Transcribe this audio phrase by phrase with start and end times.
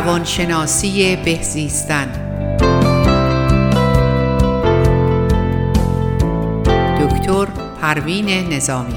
[0.00, 2.06] روانشناسی بهزیستن
[7.00, 7.46] دکتر
[7.80, 8.94] پروین نظامی.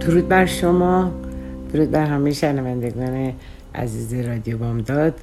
[0.00, 1.12] درود بر شما.
[1.72, 3.32] درود بر همه شنوندگان
[3.74, 5.14] عزیز رادیو بامداد.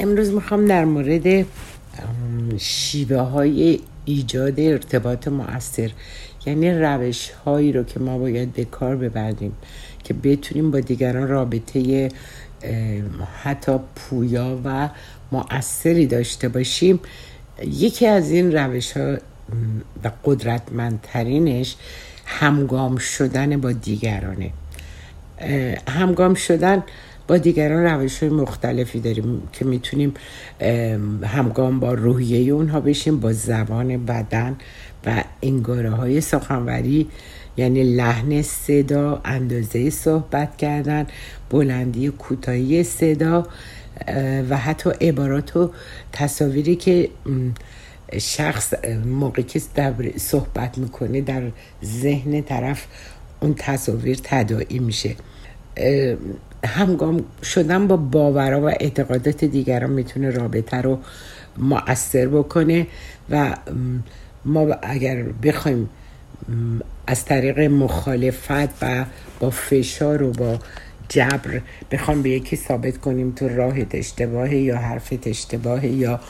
[0.00, 1.46] امروز می‌خوام در مورد
[2.58, 5.90] شیوه های ایجاد ارتباط مؤثر
[6.46, 9.52] یعنی روش هایی رو که ما باید به کار ببریم.
[10.08, 12.08] که بتونیم با دیگران رابطه
[13.42, 14.88] حتی پویا و
[15.32, 17.00] مؤثری داشته باشیم.
[17.66, 19.16] یکی از این روش ها
[20.04, 21.76] و قدرتمندترینش
[22.24, 24.50] همگام شدن با دیگرانه.
[25.88, 26.82] همگام شدن
[27.28, 30.14] با دیگران روش های مختلفی داریم که می‌تونیم
[31.24, 34.56] همگام با روحیه اونها بشیم با زبان بدن
[35.06, 37.08] و انگاره های سخنوری
[37.58, 41.06] یعنی لحن صدا اندازه صحبت کردن
[41.50, 43.46] بلندی کوتاهی صدا
[44.50, 45.70] و حتی عبارات و
[46.12, 47.08] تصاویری که
[48.18, 48.74] شخص
[49.06, 49.60] موقع که
[50.16, 51.42] صحبت می‌کنه در
[51.84, 52.86] ذهن طرف
[53.40, 55.14] اون تصاویر تداعی میشه.
[56.64, 60.98] همگام شدن با باورا و اعتقادات دیگران می‌تونه رابطه رو
[61.58, 62.86] مؤثر بکنه
[63.30, 63.56] و
[64.44, 65.88] ما اگر بخوایم
[67.10, 69.04] از طریق مخالفت و
[69.40, 70.58] با فشار و با
[71.08, 71.60] جبر
[71.90, 76.20] بخوام به یکی ثابت کنیم تو راهت اشتباهه یا حرفت اشتباهه یا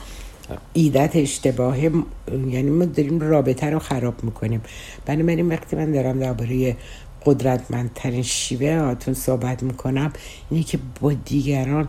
[0.73, 1.91] ایدت اشتباهه.
[2.49, 4.63] یعنی ما داریم رابطه رو خراب می‌کنیم.
[5.07, 6.77] بنابراین وقتی من دارم درباره
[7.27, 10.13] قدرتمندترین شیوه هاتون صحبت می‌کنم
[10.51, 11.89] اینه که با دیگران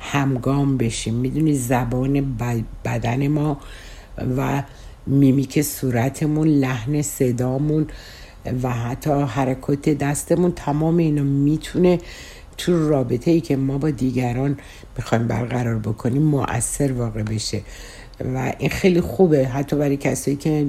[0.00, 1.14] همگام بشیم.
[1.14, 2.36] می‌دونی زبان
[2.84, 3.60] بدن ما
[4.36, 4.62] و
[5.06, 7.86] میمیک صورتمون لحن صدامون
[8.62, 11.98] و حتی حرکات دستمون تمام اینا می‌تونه
[12.58, 14.58] تو رابطه ای که ما با دیگران
[14.96, 17.60] می‌خوایم برقرار بکنیم مؤثر واقع بشه.
[18.34, 19.48] و این خیلی خوبه.
[19.48, 20.66] حتی برای کسایی که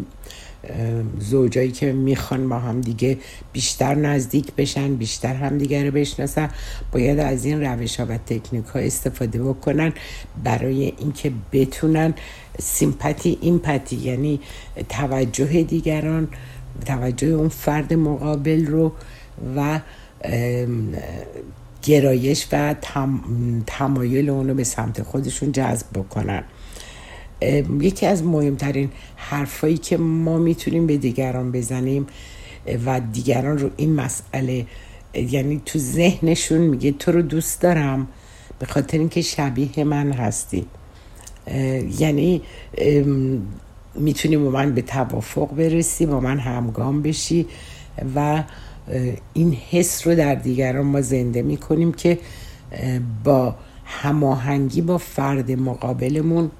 [1.19, 3.17] زوجایی که می‌خوان با هم دیگه
[3.53, 6.49] بیشتر نزدیک بشن بیشتر هم دیگه رو بشناسن
[6.91, 9.93] باید از این روش ها و تکنیک ها استفاده بکنن
[10.43, 12.13] برای اینکه بتونن
[12.59, 14.39] سیمپتی ایمپتی یعنی
[14.89, 16.27] توجه دیگران
[16.85, 18.91] توجه اون فرد مقابل رو
[19.55, 19.79] و
[21.83, 22.75] گرایش و
[23.67, 26.43] تمایل اونو به سمت خودشون جذب بکنن.
[27.81, 32.07] یکی از مهمترین حرفایی که ما می‌تونیم به دیگران بزنیم
[32.85, 34.65] و دیگران رو این مسئله
[35.13, 38.07] یعنی تو ذهنشون میگه تو رو دوست دارم
[38.59, 40.65] به خاطر اینکه شبیه من هستی.
[41.99, 42.41] یعنی
[43.95, 47.47] می‌تونیم با من به توافق برسی با من همگام بشی
[48.15, 48.43] و
[49.33, 52.19] این حس رو در دیگران ما زنده می‌کنیم که
[53.23, 56.51] با هماهنگی با فرد مقابلمون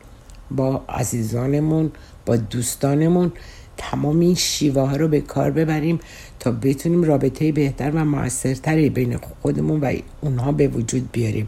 [0.52, 1.92] با عزیزانمون
[2.26, 3.32] با دوستانمون
[3.78, 6.00] تمام این شیوه ها رو به کار ببریم
[6.40, 11.48] تا بتونیم رابطه بهتر و موثرتری بین خودمون و اونها به وجود بیاریم.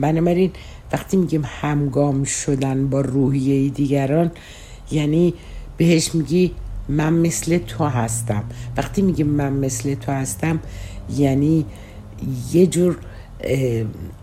[0.00, 0.50] بنابراین
[0.92, 4.30] وقتی میگیم همگام شدن با روحیه دیگران
[4.90, 5.34] یعنی
[5.76, 6.52] بهش میگی
[6.88, 8.44] من مثل تو هستم.
[8.76, 10.60] وقتی میگیم من مثل تو هستم
[11.16, 11.64] یعنی
[12.52, 12.98] یه جور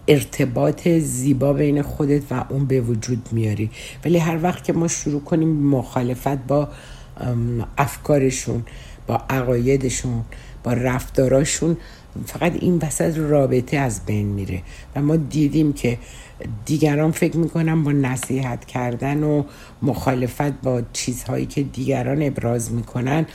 [0.08, 3.70] ارتباط زیبا بین خودت و اون به وجود میاری.
[4.06, 6.68] ولی هر وقت که ما شروع کنیم مخالفت با
[7.78, 8.64] افکارشون
[9.08, 10.24] با عقایدشون
[10.64, 11.78] با رفتاراشون
[12.26, 14.62] فقط این وسط رابطه از بین میره
[14.96, 15.98] و ما دیدیم که
[16.66, 19.44] دیگران فکر می‌کنن با نصیحت کردن و
[19.82, 23.26] مخالفت با چیزهایی که دیگران ابراز می‌کنن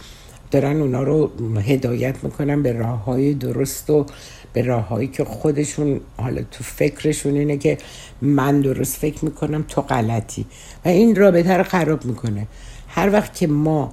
[0.51, 1.31] دارن اونا رو
[1.61, 4.07] هدایت می‌کنن به راه های درست و
[4.53, 7.79] به راههایی که خودشون حالا تو فکرشون اینه که
[8.23, 10.47] من درست فکر می‌کنم تو غلطی.
[10.85, 12.47] و این رابطه رو خراب می‌کنه.
[12.89, 13.93] هر وقت که ما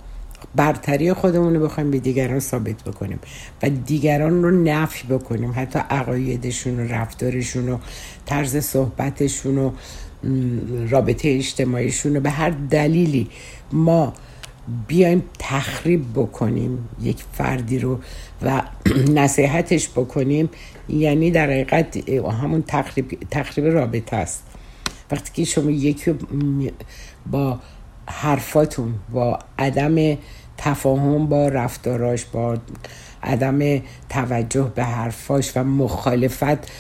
[0.56, 3.20] برتری خودمون رو بخوایم به دیگران ثابت بکنیم
[3.64, 5.53] و دیگران رو نفی بکنیم.
[5.55, 7.78] حتی عقایدشون و رفتارشون و
[8.25, 9.72] طرز صحبتشون و
[10.90, 13.29] رابطه اجتماعیشون رو به هر دلیلی
[13.72, 14.14] ما
[14.87, 17.99] بیایم تخریب بکنیم یک فردی رو
[18.41, 18.61] و
[19.22, 20.49] نصیحتش بکنیم
[20.90, 24.43] یعنی در حقیقت همون تخریب, تخریب رابطه است.
[25.11, 26.14] وقتی که شما یکی
[27.31, 27.59] با
[28.05, 30.17] حرفاتون با عدم
[30.57, 32.57] تفاهم با رفتاراش با
[33.23, 36.72] عدم توجه به حرفاش و مخالفت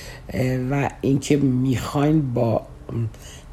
[0.71, 2.61] و اینکه می‌خواین با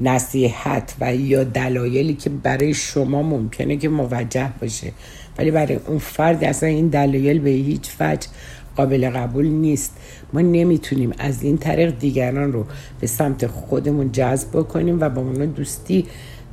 [0.01, 4.91] نصیحت و یا دلایلی که برای شما ممکنه که موجه باشه.
[5.37, 8.27] ولی برای اون فرد اصلا این دلایل به هیچ وجه
[8.75, 9.91] قابل قبول نیست.
[10.33, 12.65] ما نمی‌تونیم از این طریق دیگران رو
[12.99, 16.05] به سمت خودمون جذب بکنیم و با اونا دوستی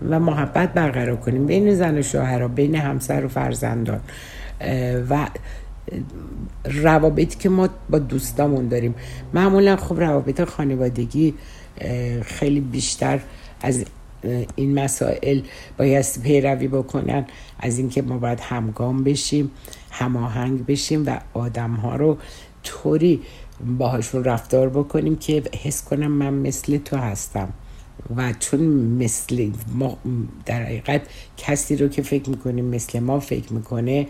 [0.09, 1.47] و محبت برقرار کنیم.
[1.47, 4.01] بین زن و شوهر بین همسر و فرزندان.
[5.11, 5.29] و
[6.65, 8.95] روابطی که ما با دوستامون داریم.
[9.35, 11.35] معمولا خب روابط خانوادگی
[12.23, 13.21] خیلی بیشتر
[13.63, 13.85] از
[14.57, 15.41] این مسائل
[15.79, 17.27] باید پیروی بکنن.
[17.61, 19.51] از اینکه ما باید همگام بشیم
[19.91, 22.19] هماهنگ بشیم و آدم ها رو
[22.63, 23.21] طوری
[23.79, 27.49] باهاشون رفتار بکنیم که حس کنم من مثل تو هستم.
[28.17, 28.61] و چون
[28.99, 29.99] مثل ما
[30.47, 31.03] در حقیقت
[31.37, 34.07] کسی رو که فکر می‌کنیم مثل ما فکر می‌کنه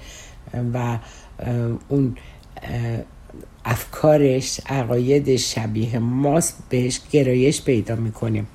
[0.75, 0.99] و
[1.89, 2.17] اون
[3.65, 8.47] افکارش عقاید شبیه ماست بهش گرایش پیدا می‌کنیم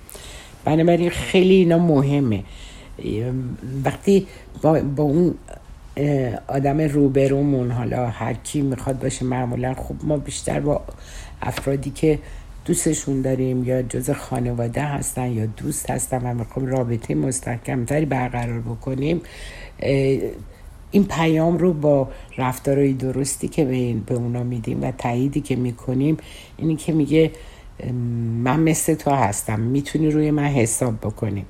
[0.66, 2.44] بنابراین خیلی اینا مهمه.
[3.86, 4.28] وقتی
[4.62, 5.36] با, با اون
[6.48, 10.82] آدم روبرومون حالا هر کی می‌خواد باشه معمولا خب ما بیشتر با
[11.42, 12.20] افرادی که
[12.66, 19.22] دوستشون داریم یا جز خانواده هستن یا دوست هستن و می‌خوام رابطه مستحکمتری برقرار بکنیم
[20.92, 26.18] این پیام رو با رفتارهای درستی که به, به اونا میدیم و تاییدی که می‌کنیم
[26.58, 27.32] اینی که میگه
[28.44, 31.46] من مثل تو هستم می‌تونی روی من حساب بکنیم.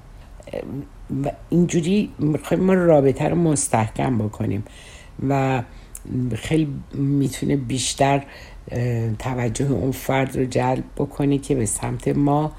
[1.24, 4.64] و اینجوری می‌خوایم ما رابطه رو مستحکم بکنیم
[5.30, 5.64] و
[6.36, 8.24] خیلی می‌تونه بیشتر
[9.20, 12.52] توجه اون فرد رو جلب بکنه که به سمت ما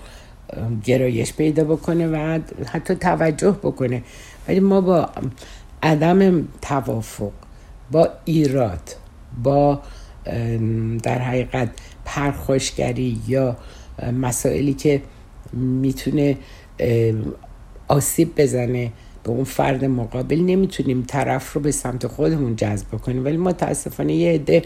[0.85, 4.03] گرایش پیدا بکنه و حتی توجه بکنه.
[4.49, 5.11] ولی ما با
[5.83, 7.33] عدم توافق
[7.91, 8.97] با ایراد
[9.43, 9.81] با
[11.03, 11.69] در حقیقت
[12.05, 13.57] پرخوشگری یا
[14.21, 15.03] مسائلی که
[15.53, 16.37] می‌تونه
[17.89, 18.93] آسیب بزنه
[19.25, 24.33] به اون فرد مقابل نمی‌تونیم طرف رو به سمت خودمون جذب کنیم ولی متاسفانه یه
[24.33, 24.63] عده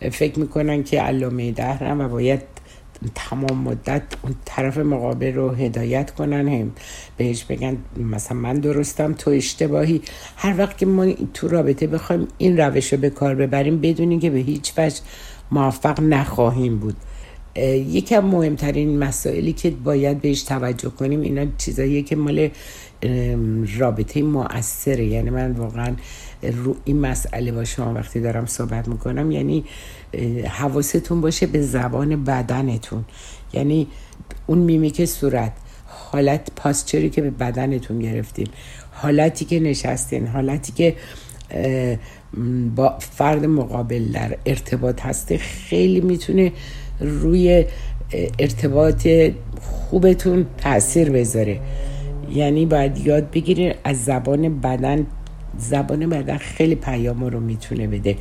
[0.00, 2.40] فکر می‌کنن که علامه دهرم و باید
[3.14, 6.72] تمام مدت اون طرف مقابل رو هدایت کنن هم
[7.16, 10.02] بهش بگن مثلا من درستم تو اشتباهی.
[10.36, 14.30] هر وقت که ما تو رابطه بخوایم این روش رو به کار ببریم بدونیم که
[14.30, 15.00] به هیچ وجه
[15.50, 16.96] موفق نخواهیم بود.
[17.56, 22.48] یکی از مهمترین مسائلی که باید بهش توجه کنیم اینا چیزاییه که مال
[23.78, 25.04] رابطه مؤثره.
[25.04, 25.94] یعنی من واقعا
[26.42, 29.64] رو این مسئله با شما وقتی دارم صحبت می‌کنم یعنی
[30.48, 33.04] حواستون باشه به زبان بدنتون.
[33.52, 33.86] یعنی
[34.46, 35.52] اون میمیک صورت
[35.86, 38.46] حالت پاسچری که به بدنتون گرفتین
[38.92, 40.96] حالتی که نشستین حالتی که
[42.76, 46.52] با فرد مقابل در ارتباط هسته خیلی می‌تونه
[47.00, 47.64] روی
[48.38, 49.08] ارتباط
[49.60, 51.60] خوبتون تاثیر بذاره.
[52.34, 55.06] یعنی باید یاد بگیرید از زبان بدن
[55.58, 58.16] زبان بدن خیلی پیام رو می‌تونه بده.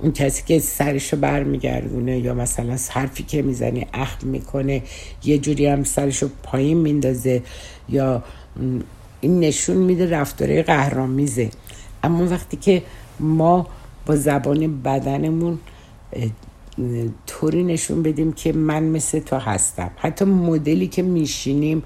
[0.00, 4.82] اون کسی که سرشو برمیگردونه یا مثلا حرفی که می‌زنه اخم می‌کنه
[5.24, 7.42] یه جوری هم سرشو پایین میندازه
[7.88, 8.22] یا
[9.20, 11.50] این نشون میده رفتاره قهرامیزه
[12.02, 12.82] اما وقتی که
[13.20, 13.66] ما
[14.06, 15.58] با زبان بدنمون
[17.26, 19.90] طوری نشون بدیم که من مثل تو هستم.
[19.96, 21.82] حتی مدلی که میشینیم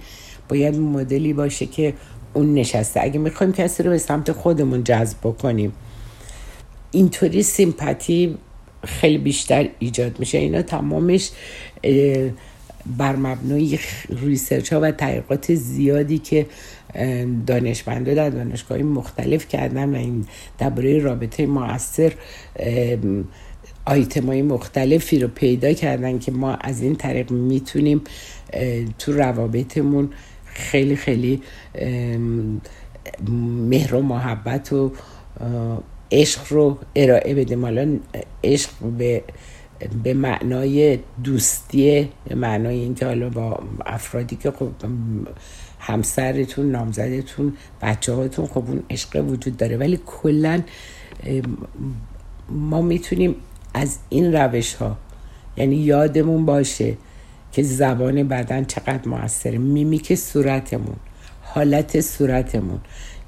[0.49, 1.95] باید مدلی باشه که
[2.35, 3.01] اون نشسته.
[3.03, 5.73] اگه می‌خوایم کسی رو به سمت خودمون جذب کنیم
[6.91, 8.37] اینطوری سیمپاتی
[8.85, 10.39] خیلی بیشتر ایجاد میشه.
[10.39, 11.31] اینا تمامش
[12.99, 13.79] بر مبنای
[14.23, 16.47] ریسرچ ها و تحقیقات زیادی که
[17.47, 20.27] دانشمنده در دانشگاه مختلف کردن و این
[20.59, 22.13] درباره رابطه موثر
[23.85, 28.01] آیتم های مختلفی رو پیدا کردن که ما از این طریق می‌تونیم
[28.99, 30.11] تو روابطمون
[30.57, 31.43] خیلی خیلی
[33.69, 34.93] مهر و محبت و
[36.13, 37.65] عشق رو ارائه بدیم.
[37.65, 37.99] حالا
[38.45, 39.23] عشق به
[40.03, 44.69] به معنای دوستی معنای اینکه حالا با افرادی که خب
[45.81, 49.77] همسرتون نامزدتون بچه هاتون خب اون عشق وجود داره.
[49.77, 50.63] ولی کلا
[52.49, 53.35] ما می‌تونیم
[53.75, 54.97] از این روش ها
[55.57, 56.97] یعنی یادمون باشه
[57.57, 59.59] که زبان بدن چقدر موثره.
[59.59, 60.97] میمیک صورتمون
[61.43, 62.81] حالت صورتمون.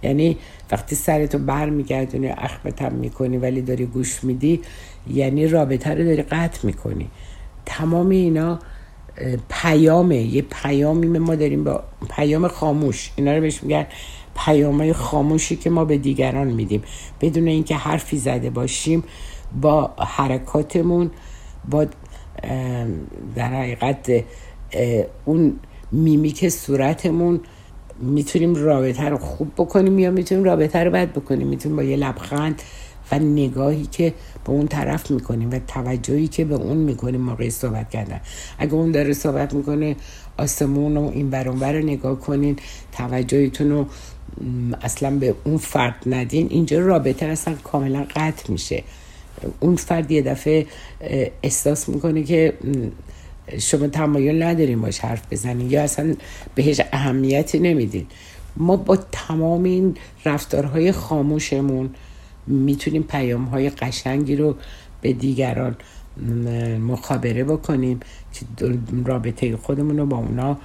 [0.03, 0.37] یعنی
[0.73, 4.61] وقتی سرتو بر میگردونی اخمتم می‌کنی ولی داری گوش میدی
[5.11, 7.11] یعنی رابطه رو داری قطع می‌کنی.
[7.67, 8.59] تمام اینا
[9.49, 10.17] پیامه.
[10.17, 13.11] یه پیامی ما داریم با پیام خاموش.
[13.17, 13.87] اینا رو بهش میگن
[14.37, 16.83] پیامای خاموشی که ما به دیگران میدیم.
[17.21, 19.05] بدون اینکه حرفی زده باشیم
[19.61, 21.11] با حرکاتمون
[21.71, 21.87] با
[23.35, 24.25] در حقیقت
[25.25, 25.57] اون
[25.93, 27.41] میمیک صورتمون
[28.01, 31.47] می‌تونیم رابطه رو خوب بکنیم یا می‌تونیم رابطه رو بد بکنیم.
[31.47, 32.63] می‌تونیم با یه لبخند
[33.13, 34.15] و نگاهی که
[34.45, 38.21] به اون طرف می‌کنیم و توجهی که به اون می‌کنیم موقع صحبت کردن.
[38.59, 39.97] اگه اون داره صحبت می‌کنه
[40.39, 42.57] آسمون و این برانور رو نگاه کنین
[42.93, 43.87] توجهتون رو
[44.83, 46.47] اصلا به اون فرد ندین.
[46.51, 48.83] اینجا رابطه اصلا کاملا قطع میشه.
[49.61, 50.67] اون فرد یه دفعه
[51.43, 52.53] احساس می‌کنه که
[53.59, 56.15] شما تمایل نداریم باش حرف بزنین یا اصلا
[56.55, 58.07] بهش اهمیتی نمیدین.
[58.57, 61.91] ما با تمام این رفتارهای خاموشمون
[62.47, 64.57] می‌تونیم پیام های قشنگی رو
[65.01, 65.77] به دیگران
[66.87, 68.01] مخابره بکنیم
[68.33, 68.47] که
[69.05, 70.59] رابطه خودمون رو با اونا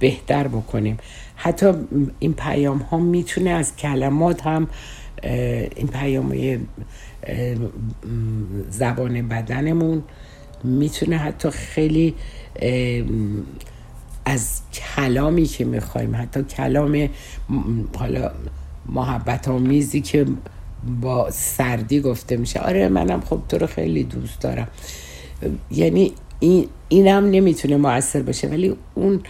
[0.00, 0.98] بهتر بکنیم.
[1.36, 1.72] حتی
[2.18, 4.68] این پیام ها می‌تونه از کلمات هم
[5.76, 6.58] این پیام های
[8.70, 10.02] زبان بدنمون
[10.64, 12.14] می‌تونه حتی خیلی
[14.24, 17.08] از کلامی که می‌خوایم حتی کلام
[17.96, 18.30] حالا
[18.86, 20.26] محبت آمیزی که
[21.00, 22.60] با سردی گفته میشه.
[22.60, 24.68] آره منم خب تو رو خیلی دوست دارم.
[25.70, 29.20] یعنی این اینم نمی‌تونه موثر باشه ولی اون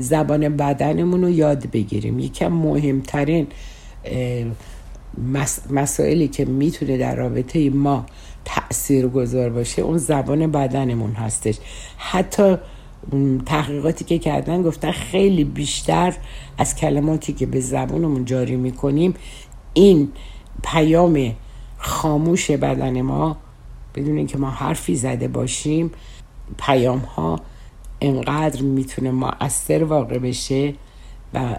[0.00, 2.18] زبان بدنمون رو یاد بگیریم.
[2.18, 3.46] یکم مهمترین
[5.70, 8.06] مسائلی که می‌تونه در رابطه ما
[8.44, 11.58] تأثیر گذار باشه اون زبان بدنمون هستش.
[11.96, 12.56] حتی
[13.46, 16.14] تحقیقاتی که کردن گفتن خیلی بیشتر
[16.58, 19.14] از کلماتی که به زبانمون جاری می‌کنیم.
[19.74, 20.08] این
[20.64, 21.32] پیام
[21.78, 23.36] خاموش بدن ما
[23.94, 25.90] بدون اینکه ما حرفی زده باشیم
[26.58, 27.40] پیام ها
[28.00, 30.74] انقدر می‌تونه مؤثر واقع بشه
[31.36, 31.56] و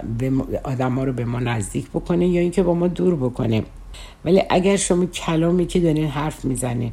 [0.64, 3.64] آدم ها رو به ما نزدیک بکنه یا اینکه با ما دور بکنه.
[4.26, 6.92] ولی اگر شما کلامی که دارین حرف می‌زنین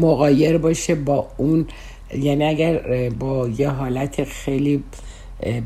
[0.00, 1.66] مقایر باشه با اون
[2.18, 4.84] یعنی اگر با یه حالت خیلی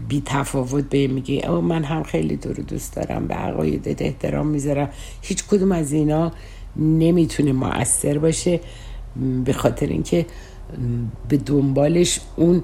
[0.08, 4.88] بی تفاوت به میگه او من هم خیلی تو دوست دارم به عقایدت احترام می‌ذارم.
[5.22, 6.32] هیچ کدوم از اینا
[6.76, 8.60] نمی‌تونه مؤثر باشه
[9.44, 10.26] به خاطر اینکه
[11.28, 12.62] به دنبالش اون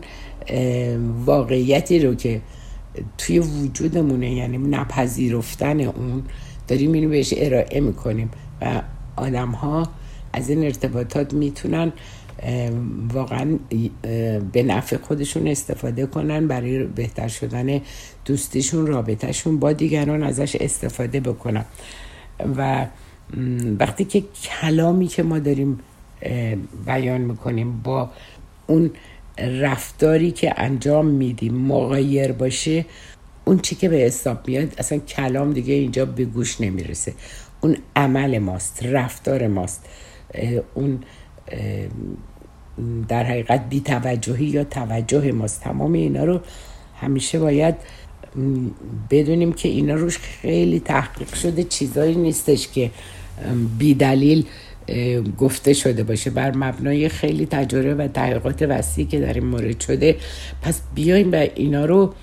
[1.24, 2.40] واقعیتی رو که
[3.18, 6.22] توی وجودمونه یعنی نپذیرفتن اون
[6.68, 8.30] داریم اینو بهش ارائه می‌کنیم
[8.60, 8.82] و
[9.16, 9.88] آدم ها
[10.32, 11.92] از این ارتباطات می‌تونن
[13.12, 13.58] واقعا
[14.52, 17.80] به نفع خودشون استفاده کنن برای بهتر شدن
[18.24, 21.64] دوستیشون رابطهشون با دیگران ازش استفاده بکنن.
[22.56, 22.86] و
[23.78, 25.78] وقتی که کلامی که ما داریم
[26.86, 28.10] بیان می‌کنیم با
[28.66, 28.90] اون
[29.38, 32.84] رفتاری که انجام میدیم مغایر باشه
[33.44, 37.14] اون چی که به حساب میاد اصلا کلام دیگه اینجا به گوش نمی‌رسه.
[37.60, 39.86] اون عمل ماست رفتار ماست.
[40.74, 40.98] اون
[43.08, 45.60] در حقیقت بی توجهی یا توجه ماست.
[45.60, 46.40] تمام اینا رو
[47.00, 47.74] همیشه باید
[49.10, 52.90] بدونیم که اینا روش خیلی تحقیق شده چیزایی نیستش که
[53.78, 54.46] بی دلیل
[55.38, 56.30] گفته شده باشه.
[56.30, 60.16] بر مبنای خیلی تجربه و تحقیقات وسیعی که در این مورد شده
[60.62, 62.14] پس بیایم به اینا رو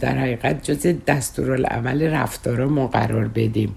[0.00, 3.74] در حقیقت جز دستورالعمل رفتارا ما قرار بدیم.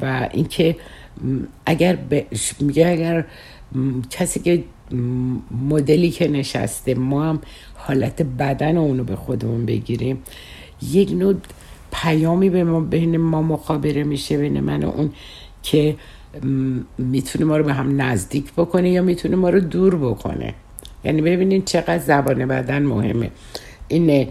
[0.00, 0.76] و اینکه
[1.66, 1.98] اگر
[2.60, 3.24] میگه اگر
[4.10, 4.64] کسی که
[5.68, 7.40] مدلی که نشسته ما هم
[7.74, 10.22] حالت بدن اونو به خودمون بگیریم
[10.92, 11.34] یک نوع
[11.92, 15.12] پیامی به ما بین ما مخابره میشه بین من و اون
[15.62, 15.96] که
[16.98, 20.54] می‌تونه ما رو به هم نزدیک بکنه یا می‌تونه ما رو دور بکنه.
[21.04, 23.30] یعنی ببینید چقدر زبان بدن مهمه.
[23.88, 24.28] این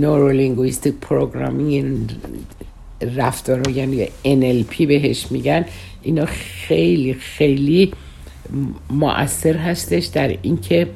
[0.00, 2.16] neurolinguistic programming
[3.16, 5.64] رفتار رو یعنی NLP بهش میگن
[6.02, 7.92] اینا خیلی خیلی
[8.90, 10.86] مؤثر هستش در اینکه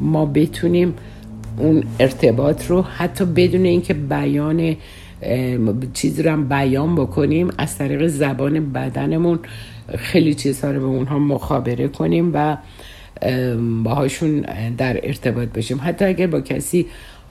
[0.00, 0.94] ما بتونیم
[1.58, 4.76] اون ارتباط رو حتی بدون اینکه بیان
[5.92, 9.38] چیزی رو هم بیان بکنیم از طریق زبان بدنمون
[9.98, 12.56] خیلی چیزها رو به اونها مخابره کنیم و
[13.84, 14.40] باهاشون
[14.76, 16.86] در ارتباط بشیم حتی اگر با کسی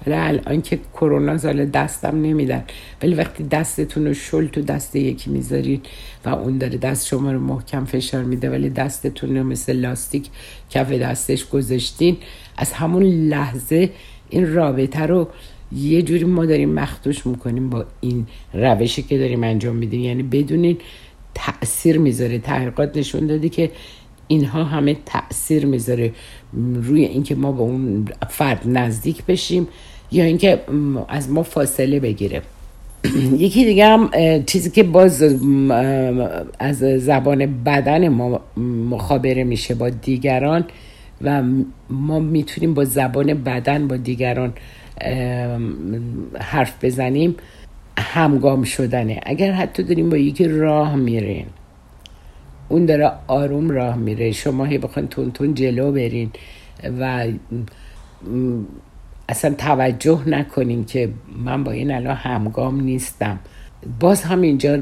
[0.06, 2.64] حالا الان که کرونا سال دستم نمیدن
[3.04, 5.86] ولی وقتی دستتون رو شل تو دست یکی می‌ذارید
[6.26, 10.30] و اون داره دست شما رو محکم فشار میده ولی دستتون رو مثل لاستیک
[10.70, 12.18] کف دستش گذاشتین
[12.58, 13.90] از همون لحظه
[14.30, 15.28] این رابطه رو
[15.76, 20.02] یه جوری ما داریم مخدوش می‌کنیم با این روشی که داریم انجام میدیم.
[20.02, 20.78] یعنی بدونین
[21.36, 23.72] تاثیر می‌ذاره تحقیقات نشون داده که
[24.28, 26.12] اینها همه تاثیر می‌ذاره.
[26.76, 29.68] روی اینکه ما با اون فرد نزدیک بشیم
[30.12, 30.62] یا اینکه
[31.08, 32.42] از ما فاصله بگیره.
[33.38, 34.10] یکی دیگه هم
[34.46, 35.24] چیزی که باز
[36.60, 38.42] از زبان بدن ما
[38.90, 40.66] مخابره میشه با دیگران
[41.22, 41.44] و
[41.90, 44.54] ما می‌تونیم با زبان بدن با دیگران
[46.40, 47.36] حرف بزنیم.
[47.98, 49.20] همگام شدنه.
[49.26, 51.46] اگر حتی داریم با یکی راه میرین.
[52.70, 54.32] اون داره آروم راه میره.
[54.32, 56.32] شما هی بخواین تون تون جلو برین
[57.00, 57.28] و
[59.30, 61.10] اصلا توجه نکنین که
[61.46, 63.40] من با این الان همگام نیستم.
[64.00, 64.82] باز هم اینجا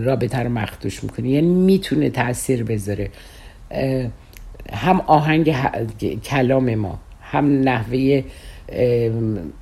[0.00, 3.10] رابطه رو مخدوش می‌کنه یعنی می‌تونه تاثیر بذاره.
[4.72, 5.54] هم آهنگ
[6.24, 8.24] کلام ما هم نحوه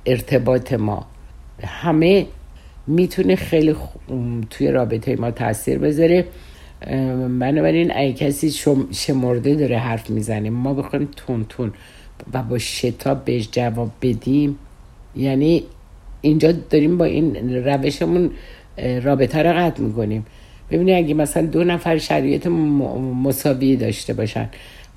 [0.05, 1.05] ارتباط ما.
[1.63, 2.25] همه
[2.87, 3.75] می‌تونه خیلی
[4.49, 6.25] توی رابطه ما تاثیر بذاره.
[7.39, 8.51] بنابراین اگه کسی
[8.91, 11.73] شمرده داره حرف می‌زنه ما بخوایم تون تون
[12.33, 14.59] و با شتاب بهش جواب بدیم.
[15.15, 15.63] یعنی
[16.21, 18.31] اینجا داریم با این روشمون
[19.03, 20.25] رابطه رو قطع می‌کنیم.
[20.71, 22.47] ببینید اگه مثلا دو نفر شرایط
[23.23, 24.49] مساوی داشته باشن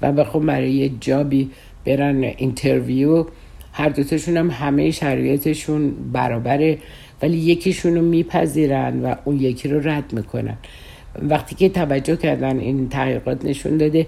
[0.03, 1.51] و بخون برای یه جابی
[1.85, 3.27] برن اینترویو
[3.73, 6.79] هر دوتاشون هم همه شرایطشون برابره.
[7.23, 10.57] ولی یکیشون رو میپذیرن و اون یکی رو رد می‌کنن.
[11.23, 14.07] وقتی که توجه کردن این تحقیقات نشون داده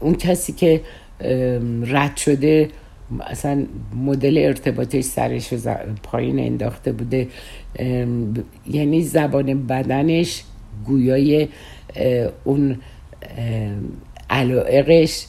[0.00, 0.80] اون کسی که
[1.86, 2.68] رد شده
[3.20, 3.66] اصلا
[3.96, 5.54] مدل ارتباطش سرش
[6.02, 7.28] پایین انداخته بوده.
[8.66, 10.42] یعنی زبان بدنش
[10.86, 11.48] گویای
[12.44, 12.76] اون
[14.30, 15.26] علائقش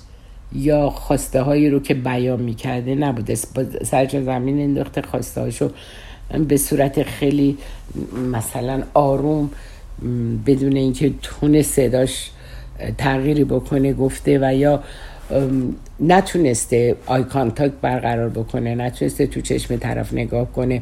[0.55, 3.35] یا خواسته هایی رو که بیان می‌کرده نبوده.
[3.83, 5.69] سرش زمین انداخته خواسته هاشو
[6.39, 7.57] به صورت خیلی
[8.31, 9.49] مثلا آروم
[10.45, 12.29] بدون اینکه تون صداش
[12.97, 14.83] تغییری بکنه گفته و یا
[15.99, 20.81] نتونسته آی کانتاکت برقرار بکنه نتونسته تو چشم طرف نگاه کنه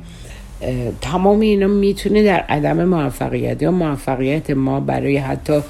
[1.01, 5.62] تمام اینا می‌تونه در عدم موفقیت یا موفقیت ما برای حتی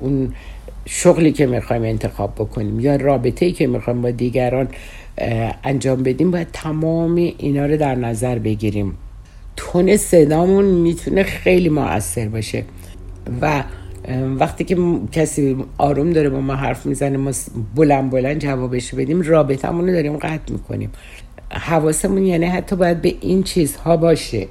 [0.00, 0.34] اون
[0.86, 4.68] شغلی که می‌خوایم انتخاب بکنیم یا رابطه ای که می‌خوایم با دیگران
[5.64, 8.94] انجام بدیم باید تمام اینا رو در نظر بگیریم.
[9.56, 12.64] تون صدامون می‌تونه خیلی موثر باشه.
[13.40, 13.64] و
[14.38, 14.76] وقتی که
[15.12, 17.30] کسی آروم داره با ما حرف می‌زنه ما
[17.74, 20.90] بلند بلند جوابش بدیم رابطمون رو داریم قطع می‌کنیم.
[21.50, 24.46] حواسمون یعنی حتی باید به این چیزها باشه.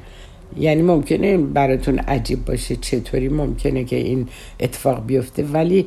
[0.60, 4.28] یعنی ممکنه براتون عجیب باشه چطوری ممکنه که این
[4.60, 5.86] اتفاق بیفته ولی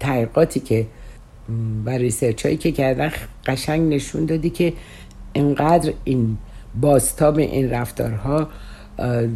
[0.00, 0.86] تحقیقاتی که
[1.84, 3.12] و ریسرچ هایی که کردن
[3.46, 4.72] قشنگ نشون دادی که
[5.34, 6.38] انقدر این
[6.80, 8.48] بازتاب این رفتارها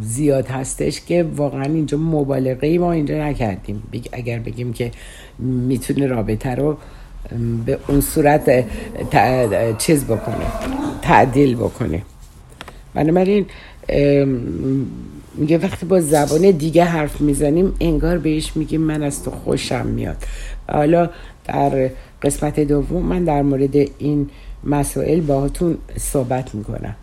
[0.01, 3.83] زیاد هستش که واقعا اینجا مبالغه ما اینجا نکردیم.
[4.11, 4.91] اگر بگیم که
[5.39, 6.77] می‌تونه رابطه رو
[7.65, 8.65] به اون صورت
[9.77, 10.45] چیز بکنه
[11.01, 12.01] تعدیل بکنه.
[12.93, 13.45] بنابراین
[15.35, 20.17] میگه وقتی با زبان دیگه حرف می‌زنیم انگار بهش میگیم من از تو خوشم میاد.
[20.71, 21.09] حالا
[21.45, 21.89] در
[22.21, 24.29] قسمت دوم من در مورد این
[24.63, 26.95] مسائل باهاتون صحبت می‌کنم.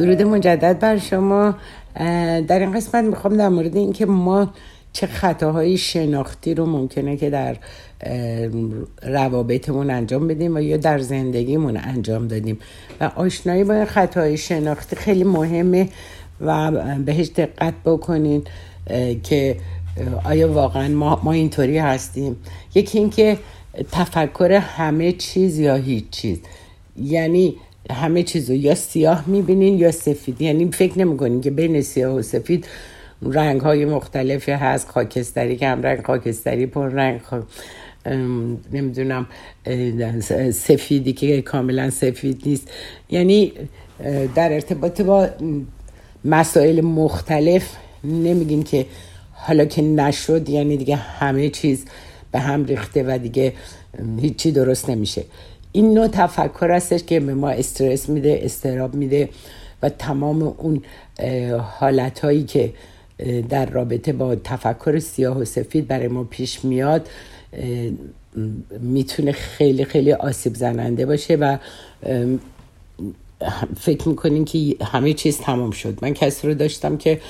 [0.00, 1.54] درود مجدد بر شما.
[2.48, 4.52] در این قسمت می‌خوام در مورد اینکه ما
[4.92, 7.56] چه خطاهای شناختی رو ممکنه که در
[9.02, 12.58] روابطمون انجام بدیم و یا در زندگیمون انجام دادیم.
[13.00, 15.88] و آشنایی با خطاهای شناختی خیلی مهمه
[16.40, 16.70] و
[17.04, 18.42] بهش دقت بکنین
[19.22, 19.56] که
[20.24, 22.36] آیا واقعا ما, ما اینطوری هستیم.
[22.74, 23.38] یکی اینکه
[23.92, 26.38] تفکر همه چیز یا هیچ چیز.
[27.02, 27.56] یعنی
[27.90, 30.42] همه چیز رو یا سیاه می‌بینین یا سفید.
[30.42, 32.66] یعنی فکر نمی‌کنین که بین سیاه و سفید
[33.22, 37.20] رنگ های مختلفی هست خاکستری کم رنگ خاکستری پر رنگ
[38.72, 39.26] نمی‌دونم
[40.52, 42.70] سفیدی که کاملا سفید نیست.
[43.10, 43.52] یعنی
[44.34, 45.28] در ارتباط با
[46.24, 48.86] مسائل مختلف نمیگین که
[49.32, 51.84] حالا که نشد یعنی دیگه همه چیز
[52.32, 53.52] به هم ریخته و دیگه
[54.20, 55.24] هیچی درست نمیشه.
[55.72, 59.28] این نوع تفکر هستش که به ما استرس میده استراب میده
[59.82, 60.82] و تمام اون
[61.78, 62.72] حالت هایی که
[63.48, 67.08] در رابطه با تفکر سیاه و سفید برای ما پیش میاد
[68.80, 71.58] می‌تونه خیلی خیلی آسیب زننده باشه و
[73.76, 75.98] فکر می‌کنین که همه چیز تمام شد.
[76.02, 77.20] من کسی رو داشتم که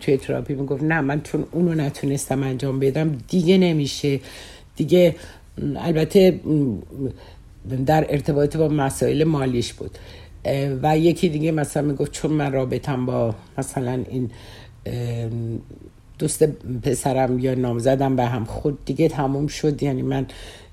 [0.00, 4.20] توی تراپی می‌گفت نه من چون اونو نتونستم انجام بدم دیگه نمیشه.
[4.76, 5.14] دیگه
[5.76, 6.40] البته
[7.86, 9.98] در ارتباط با مسائل مالیش بود.
[10.82, 14.30] و یکی دیگه مثلا می‌گفت چون من رابطم با مثلا این
[16.18, 16.44] دوست
[16.82, 19.82] پسرم یا نامزدم به هم خود دیگه تموم شد.
[19.82, 20.26] یعنی من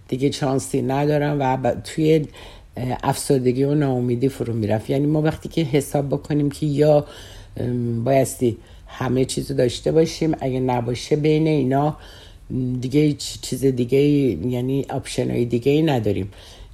[0.08, 2.26] دیگه چانسی ندارم و توی
[3.04, 4.90] افسردگی و ناامیدی فرو می‌رفت.
[4.90, 7.06] یعنی ما وقتی که حساب بکنیم که یا
[8.04, 11.98] بایستی همه چیز رو داشته باشیم اگه نباشه بین اینا
[12.82, 16.32] دیگه چیز دیگه یعنی آپشن های دیگه نداریم.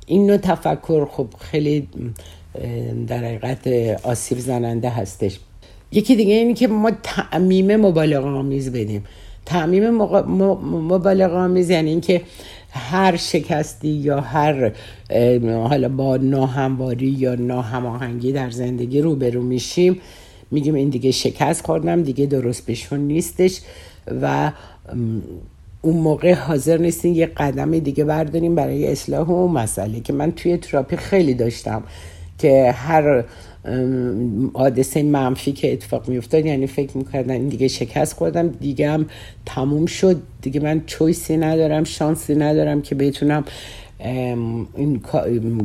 [0.10, 1.88] این نوع تفکر خب خیلی
[3.08, 3.67] در حقیقت
[4.04, 5.39] آسیب زننده هستش.
[5.91, 9.04] یکی دیگه اینه که ما تعمیم مبالغه آمیز بدیم.
[9.45, 9.89] تعمیم
[10.89, 12.22] مبالغه آمیز یعنی اینکه
[12.72, 14.72] هر شکستی یا هر
[15.43, 20.02] حالا با ناهمواری یا ناهماهنگی در زندگی روبرو میشیم
[20.52, 23.60] میگیم این دیگه شکست خوردم دیگه درست بهشون نیستش
[24.22, 24.52] و
[25.82, 30.58] اون موقع حاضر نیستین یه قدم دیگه برداریم برای اصلاح اون مسئله که من توی
[30.58, 31.84] تراپی خیلی داشتم
[32.38, 33.24] که هر
[34.54, 39.06] حادثه منفی که اتفاق میافتاد یعنی فکر می‌کردن این دیگه شکست خوردم دیگه هم
[39.46, 40.22] تموم شد.
[40.42, 43.44] دیگه من چویسی ندارم شانسی ندارم که بتونم
[44.76, 45.00] این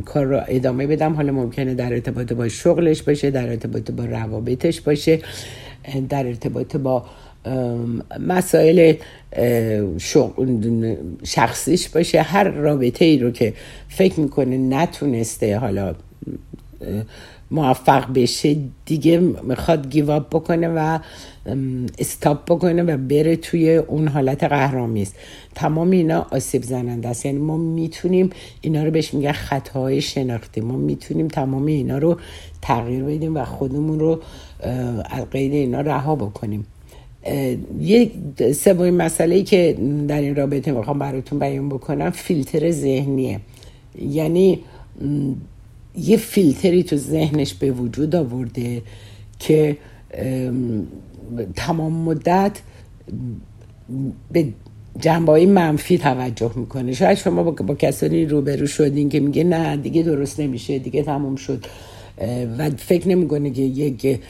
[0.05, 1.12] کار رو ادامه بدم.
[1.12, 5.18] حالا ممکنه در ارتباط با شغلش باشه در ارتباط با روابطش باشه
[6.09, 7.05] در ارتباط با
[8.20, 8.94] مسائل
[11.24, 13.54] شخصیش باشه هر رابطه ای رو که
[13.88, 15.94] فکر می‌کنه نتونسته حالا
[17.50, 20.98] موفق بشه دیگه می‌خواد گیواب بکنه و
[21.98, 25.12] استاپ بکنه و بره توی اون حالت قهرامیز
[25.54, 27.26] تمام اینا آسیب زننده است.
[27.26, 28.30] یعنی ما می‌تونیم
[28.61, 30.61] اینا رو بهش میگن خطاهای شناختی.
[30.61, 32.18] ما می‌تونیم تمام اینا رو
[32.62, 34.20] تغییر بدیم و خودمون رو
[35.11, 36.66] از قید اینا رها بکنیم.
[37.80, 38.12] یک
[38.52, 39.76] سومین مسئله که
[40.08, 43.40] در این رابطه می‌خوام براتون بیان بکنم فیلتر ذهنیه.
[43.98, 44.58] یعنی
[45.98, 48.82] یه فیلتری تو ذهنش به وجود آورده
[49.38, 49.76] که
[51.56, 52.52] تمام مدت
[54.32, 54.46] به
[55.00, 56.92] جنبه منفی توجه می‌کنه.
[56.92, 61.37] شاید شما با, با کسانی روبرو شدین که میگه نه دیگه درست نمیشه دیگه تموم
[61.37, 61.64] شد.
[62.58, 64.20] و فکر نمی‌کنه که یک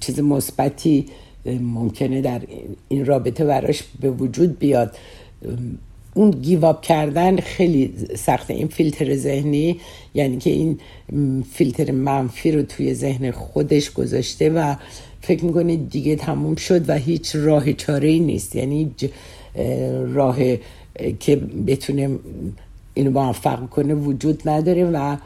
[0.00, 1.06] چیز مثبتی
[1.46, 2.40] ممکنه در
[2.88, 4.96] این رابطه براش به وجود بیاد.
[6.14, 9.80] اون گیواب کردن خیلی سخته این فیلتر ذهنی
[10.14, 10.78] یعنی که این
[11.52, 14.74] فیلتر منفی رو توی ذهن خودش گذاشته و
[15.20, 18.56] فکر می‌کنه دیگه تموم شد و هیچ راه چاره ای نیست.
[18.56, 18.90] یعنی
[20.08, 20.38] راه
[21.20, 22.10] که بتونه
[22.94, 25.16] اینو موفق کنه وجود نداره و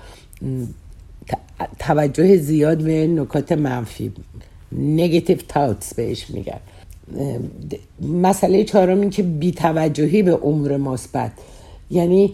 [1.78, 4.12] توجه زیاد به نکات منفی.
[4.78, 6.60] نگتیو تاوتس بهش میگن.
[8.00, 11.32] مسئله چهارم این که بیتوجهی به امور مثبت
[11.90, 12.32] یعنی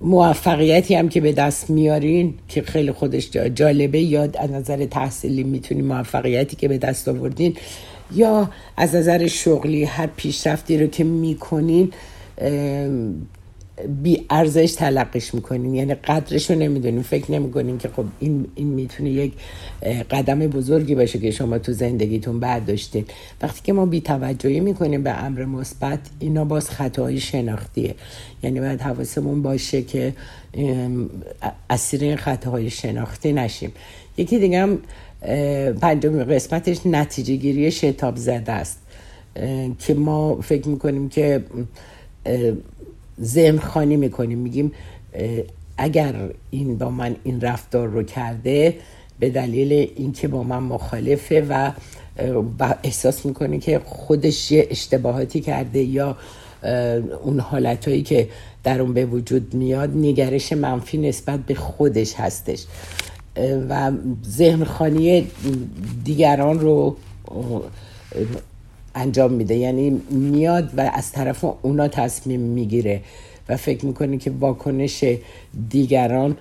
[0.00, 5.82] موفقیتی هم که به دست میارین که خیلی خودش جالبه یا از نظر تحصیلی می‌تونی
[5.82, 7.56] موفقیتی که به دست آوردین
[8.14, 11.92] یا از نظر شغلی هر پیشرفتی رو که می‌کنین
[14.02, 19.10] بی ارزش تلقیش می‌کنین یعنی قدرش رو نمی‌دونین فکر نمی‌کنین که خب این, این می‌تونه
[19.10, 19.32] یک
[20.10, 23.04] قدم بزرگی باشه که شما تو زندگیتون برداشتین
[23.42, 27.94] وقتی که ما بی توجهی می‌کنیم به امر مثبت اینا باز خطاهای شناختیه.
[28.42, 30.12] یعنی باید حواسمون باشه که
[31.70, 33.72] اسیر این خطاهای شناختی نشیم.
[34.16, 34.78] یکی دیگه هم
[35.80, 38.78] پنجم قسمتش نتیجه گیری شتاب زده است.
[39.78, 41.44] که ما فکر می‌کنیم که
[43.22, 44.38] ذهن خانی می‌کنیم.
[44.38, 44.72] میگیم
[45.78, 46.14] اگر
[46.50, 48.76] این با من این رفتار رو کرده
[49.18, 51.72] به دلیل اینکه با من مخالفه و
[52.82, 56.16] احساس می‌کنه که خودش یه اشتباهاتی کرده یا
[57.22, 58.28] اون حالتهایی که
[58.64, 62.64] در اون به وجود میاد نگرش منفی نسبت به خودش هستش.
[63.68, 63.92] و
[64.26, 65.26] ذهن خانی
[66.04, 66.96] دیگران رو
[68.94, 69.54] انجام میده.
[69.54, 73.00] یعنی میاد و از طرف اونا تصمیم می‌گیره
[73.48, 75.04] و فکر می‌کنه که واکنش
[75.70, 76.36] دیگران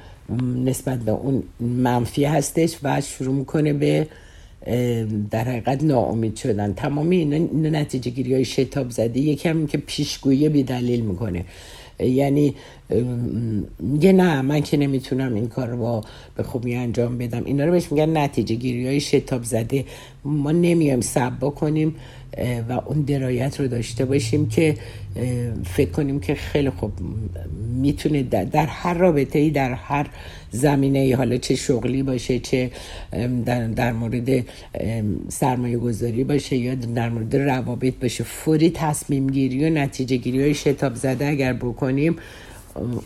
[0.65, 4.07] نسبت به اون منفی هستش و شروع می‌کنه به
[5.31, 6.73] در حقیقت ناامید شدن.
[6.73, 9.19] تمامی اینا نتیجه گیری های شتاب زده.
[9.19, 11.45] یکم که پیشگویی بی دلیل می‌کنه.
[11.99, 12.55] یعنی
[13.79, 16.03] میگه نه من که نمی‌تونم این کار رو
[16.35, 17.43] به خوبی انجام بدم.
[17.45, 19.85] اینا رو بهش میگن نتیجه گیری های شتاب زده.
[20.25, 21.95] ما نمیایم سب کنیم
[22.69, 24.75] و اون درایت رو داشته باشیم که
[25.65, 26.91] فکر کنیم که خیلی خوب
[27.81, 30.07] می‌تونه در, هر رابطه ای در هر
[30.51, 32.71] زمینه ای حالا چه شغلی باشه چه
[33.45, 34.45] در, در مورد
[35.29, 38.23] سرمایه گذاری باشه یا در مورد روابط باشه.
[38.23, 42.15] فوری تصمیم گیری و نتیجه گیری های شتاب زده اگر بکنیم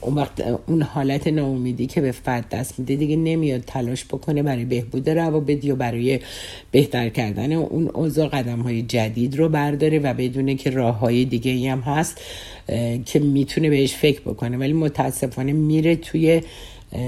[0.01, 4.65] اون وقت اون حالت ناامیدی که به فرد دست میده دیگه نمیاد تلاش بکنه برای
[4.65, 6.19] بهبود روابط یا برای
[6.71, 11.51] بهتر کردن اون اوضاع قدم های جدید رو برداره و بدونه که راه های دیگه
[11.51, 12.21] ای هم هست
[13.05, 14.57] که می‌تونه بهش فکر بکنه.
[14.57, 16.41] ولی متاسفانه میره توی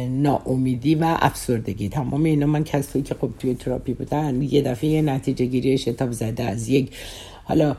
[0.09, 1.89] ناامیدی و افسردگی.
[1.89, 6.11] تمام اینا من کسایی که خب توی تراپی بودن یه دفعه یه نتیجه گیری شتاب
[6.11, 6.89] زده از یک
[7.49, 7.75] حالا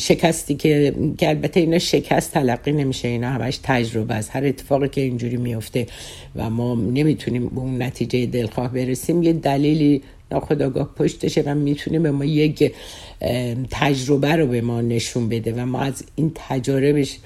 [0.00, 4.30] شکستی که که البته اینا شکست تلقی نمیشه اینا همش تجربه است.
[4.32, 5.86] هر اتفاقی که اینجوری میفته
[6.36, 12.10] و ما نمی‌تونیم به اون نتیجه دلخواه برسیم یه دلیلی ناخداگاه پشتشه و می‌تونه به
[12.10, 12.72] ما یک
[13.70, 17.18] تجربه رو به ما نشون بده و ما از این تجاربش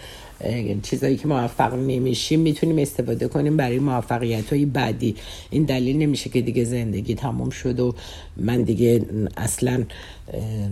[0.82, 5.14] چیزایی که موفق نمیشیم می‌تونیم استفاده کنیم برای موفقیت های بعدی.
[5.50, 7.94] این دلیل نمیشه که دیگه زندگی تمام شد و
[8.36, 9.02] من دیگه
[9.36, 9.84] اصلا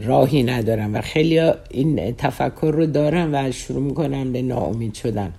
[0.03, 5.33] راهی ندارم و خیلی این تفکر رو دارم و شروع می‌کنم به ناامید شدن.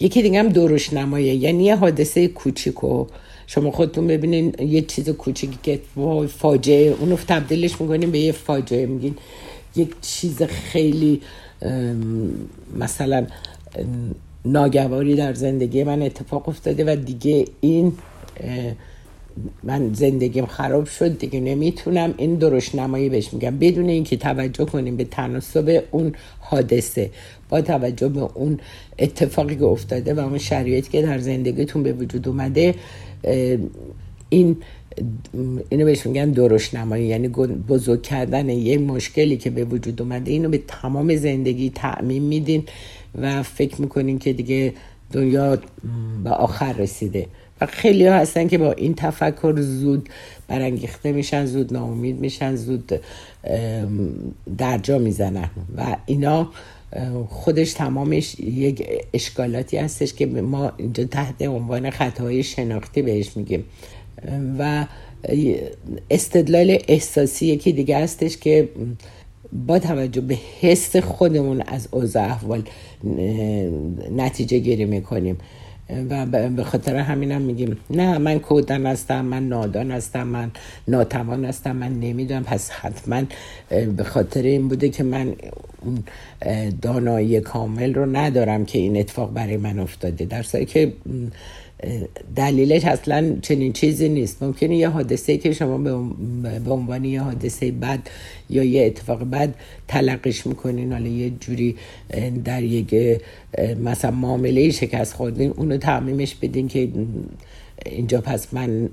[0.00, 3.06] یکی دیگه هم درش نمایه یعنی یه حادثه کوچیکو
[3.46, 5.80] شما خودتون ببینین یه چیز کوچیکی که
[6.28, 8.86] فاجعه اونو تبدیلش می‌کنیم به یه فاجعه.
[8.86, 9.16] میگین
[9.76, 11.20] یک چیز خیلی
[12.78, 13.26] مثلا
[14.44, 17.92] ناگواری در زندگی من اتفاق افتاده و دیگه این
[19.62, 23.58] من زندگیم خراب شد دیگه نمی‌تونم این درش نمایی بهش میگم.
[23.58, 27.10] بدون اینکه توجه کنیم به تناسب اون حادثه
[27.48, 28.60] با توجه به اون
[28.98, 32.74] اتفاقی که افتاده و اون شرایطی که در زندگیتون به وجود اومده
[34.28, 34.56] این
[35.68, 37.28] اینو بهش میگن درش نمایی یعنی
[37.68, 42.64] بزرگ کردن یه مشکلی که به وجود اومده اینو به تمام زندگی تعمین میدین
[43.14, 44.72] و فکر می‌کنین که دیگه
[45.12, 45.58] دنیا
[46.24, 47.26] به آخر رسیده.
[47.60, 50.08] و خیلی ها هستن که با این تفکر زود
[50.48, 53.00] برانگیخته میشن زود ناامید میشن زود
[54.58, 55.50] درجا می‌زنن.
[55.76, 56.50] و اینا
[57.28, 63.64] خودش تمامش یک اشکالاتی هستش که ما اینجا تحت عنوان خطاهای شناختی بهش میگیم.
[64.58, 64.86] و
[66.10, 68.68] استدلال احساسی یکی دیگه هستش که
[69.66, 72.62] با توجه به حس خودمون از اوضاع احوال
[74.16, 75.38] نتیجه گیری می‌کنیم.
[76.10, 80.50] و به خاطر همینم هم میگیم نه من کودن هستم من نادان هستم من
[80.88, 82.44] ناتوان هستم من نمی‌دونم.
[82.44, 83.22] پس حتما
[83.96, 85.34] به خاطر این بوده که من
[85.82, 86.04] اون
[86.82, 90.24] دانایی کامل رو ندارم که این اتفاق برای من افتاده.
[90.24, 90.92] در که
[92.36, 94.42] دلیلش اصلا چنین چیزی نیست.
[94.42, 95.78] ممکنه یه حادثه که شما
[96.64, 97.98] به عنوان یه حادثه بد
[98.50, 99.54] یا یه اتفاق بد
[99.88, 101.76] تلقیش می‌کنین حالا یه جوری
[102.44, 103.20] در یک
[103.84, 106.88] مثلا معامله شکست خوردین اونو تعمیمش بدین که
[107.86, 108.88] اینجا پس من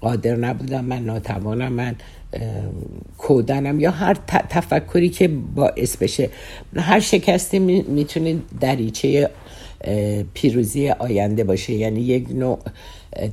[0.00, 1.94] قادر نبودم من ناتوانم من
[3.18, 6.30] کودنم یا هر تفکری که باعث بشه.
[6.76, 9.30] هر شکستی می‌تونه دریچه
[10.34, 11.72] پیروزی آینده باشه.
[11.72, 12.58] یعنی یک نوع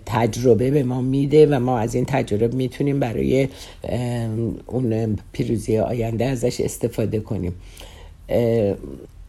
[0.05, 3.47] تجربه به ما میده و ما از این تجربه می‌تونیم برای
[4.65, 7.53] اون پیروزی آینده ازش استفاده کنیم.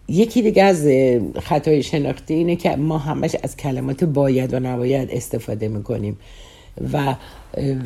[0.09, 0.87] یکی دیگه از
[1.43, 6.19] خطای شناختی اینه که ما همش از کلمات باید و نباید استفاده می‌کنیم.
[6.93, 7.15] و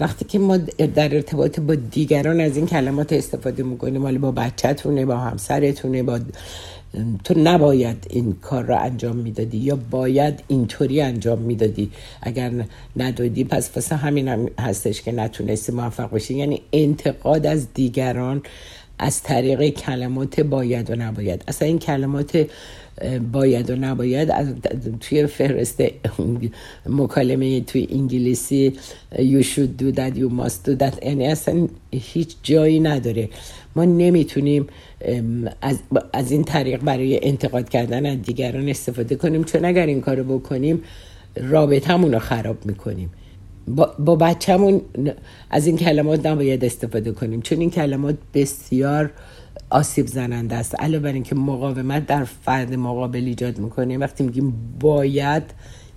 [0.01, 0.57] وقتی که ما
[0.95, 6.21] در ارتباط با دیگران از این کلمات استفاده می‌کنیم حالا با بچهتونه با همسرتونه با
[7.25, 11.91] تو نباید این کار را انجام می‌دادی یا باید اینطوری انجام می‌دادی؟
[12.23, 12.53] اگر
[12.97, 18.43] ندادی پس واسه همین هم هستش که نتونستی موفق باشی یعنی انتقاد از دیگران
[18.99, 21.45] از طریق کلمات باید و نباید.
[21.49, 22.47] اصلا این کلمات
[23.33, 24.47] باید و نباید از
[25.01, 25.83] توی فهرست
[26.87, 28.73] مکالمه توی انگلیسی
[29.13, 31.07] you should do that you must do that.
[31.07, 33.29] یعنی اصلا هیچ جایی نداره.
[33.77, 34.67] ما نمی‌تونیم
[35.63, 35.79] از,
[36.13, 40.83] از این طریق برای انتقاد کردن از دیگران استفاده کنیم چون اگر این کارو بکنیم
[41.37, 43.11] رابطمون رو خراب می‌کنیم.
[43.69, 44.81] با, با بچهمون
[45.51, 49.11] از این کلمات نباید استفاده کنیم چون این کلمات بسیار
[49.71, 50.81] آسیب زننده است.
[50.81, 55.43] علاوه بر اینکه مقاومت در فرد مقابل ایجاد می‌کنیم وقتی میگیم باید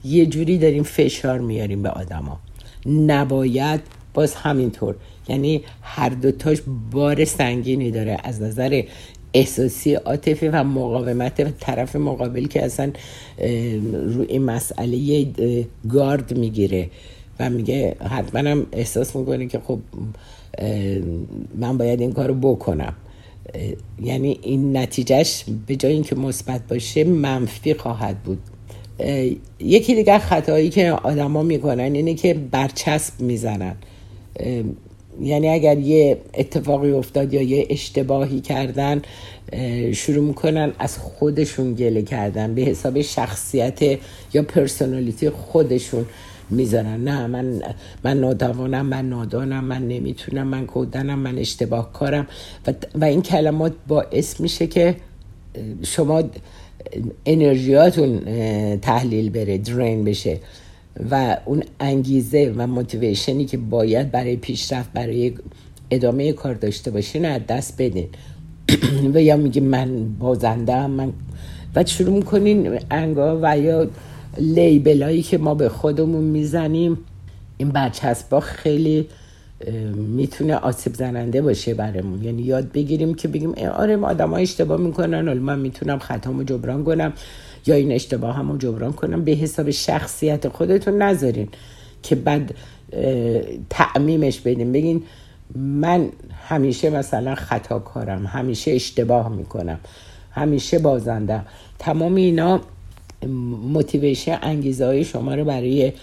[0.04, 2.40] یه جوری داریم فشار میاریم به آدما.
[2.86, 3.82] نباید
[4.14, 4.96] باز همینطور.
[5.30, 6.58] یعنی هر دوتاش
[6.92, 8.18] بار سنگینی داره.
[8.24, 8.84] از نظر
[9.34, 12.92] احساسی عاطفی و مقاومت طرف مقابل که اصلا
[13.92, 15.28] روی مسئله
[15.90, 16.90] گارد می‌گیره
[17.40, 19.80] و میگه حتما هم احساس می‌کنه که خب
[21.58, 22.94] من باید این کارو بکنم.
[24.04, 28.40] یعنی این نتیجهش به جای اینکه مثبت باشه منفی خواهد بود.
[29.60, 33.76] یکی دیگه خطایی که آدما می‌کنن اینه که برچسب می‌زنن.
[35.22, 39.02] یعنی اگر یه اتفاقی افتاد یا یه اشتباهی کردن
[39.94, 44.00] شروع می‌کنن از خودشون گله کردن به حساب شخصیت
[44.34, 46.06] یا پرسونالیتی خودشون
[46.50, 47.04] می‌ذارن.
[47.04, 47.62] نه من
[48.04, 52.28] من ناتوانم من نادانم من نمی‌تونم من کودنم من اشتباه کارم
[52.68, 54.96] و, و این کلمات باعث میشه که
[55.84, 56.24] شما
[57.26, 58.20] انرژیاتون
[58.78, 60.40] تحلیل بره درین بشه.
[61.12, 65.34] و اون انگیزه و موتیویشنی که باید برای پیشرفت برای
[65.92, 68.08] ادامه کار داشته باشین از دست بدین.
[69.14, 71.14] و یا میگه من بازنده من
[71.76, 73.88] و شروع می‌کنین انگاه و یا
[74.38, 76.98] لیبلایی که ما به خودمون می‌زنیم.
[77.58, 79.08] این برچسبا خیلی
[79.96, 82.24] می‌تونه آسیب زننده باشه برامون.
[82.24, 86.84] یعنی یاد بگیریم که بگیم آره آدم ها اشتباه می‌کنن حالا من می‌تونم خطامو جبران
[86.84, 87.14] کنم.
[87.68, 91.48] یا این اشتباه همو جبران کنم به حساب شخصیت خودتون نذارین
[92.04, 92.56] که بعد
[93.70, 94.72] تعمیمش بدین.
[94.72, 95.04] بگین
[95.56, 96.10] من
[96.48, 99.80] همیشه مثلا خطا کارم همیشه اشتباه می‌کنم
[100.32, 101.42] همیشه بازنده
[101.80, 102.62] تمام اینا
[103.74, 105.94] موتیویشن انگیزه های شما رو برای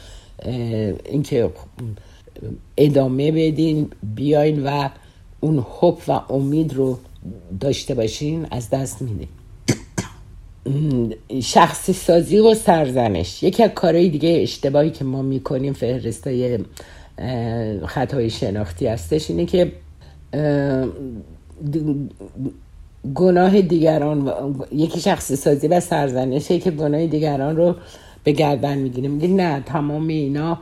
[1.05, 1.51] اینکه
[2.77, 4.89] ادامه بدین بیاین و
[5.41, 6.99] اون حب و امید رو
[7.61, 9.29] داشته باشین از دست میدین.
[11.43, 13.43] شخصی سازی و سرزنش.
[13.43, 16.59] یکی از کارهای دیگه اشتباهی که ما می‌کنیم فهرستای
[17.87, 19.73] خطای شناختی هستش اینه که
[23.15, 24.33] گناه دیگران
[24.73, 27.75] یکی شخصی سازی و سرزنشه که گناه دیگران رو
[28.25, 30.59] به گردن می‌گیریم میگه نه تمام اینا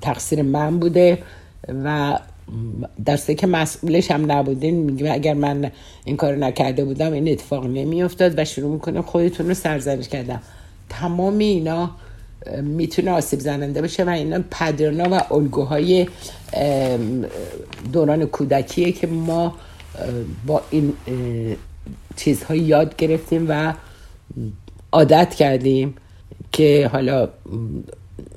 [0.00, 1.18] تقصیر من بوده
[1.84, 2.18] و
[3.04, 5.70] درسته که مسئولش هم نبودین میگه اگر من
[6.04, 10.42] این کار نکرده بودم این اتفاق نمیافتاد و شروع می‌کنه خودتون رو سرزنش کردم
[10.88, 11.90] تمام اینا
[12.62, 16.06] می‌تونه آسیب زننده باشه و اینا پدرنا و الگوهای
[17.92, 19.54] دوران کودکیه که ما
[20.46, 20.92] با این
[22.16, 23.74] چیزها یاد گرفتیم و
[24.92, 25.94] عادت کردیم
[26.52, 27.28] که حالا